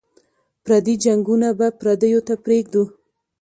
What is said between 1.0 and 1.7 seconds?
جنګونه به